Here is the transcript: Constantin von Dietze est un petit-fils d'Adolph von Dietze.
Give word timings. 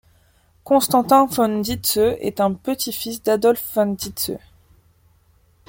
Constantin 0.63 1.27
von 1.27 1.59
Dietze 1.61 1.97
est 2.21 2.39
un 2.41 2.53
petit-fils 2.55 3.21
d'Adolph 3.21 3.71
von 3.75 3.93
Dietze. 3.93 4.37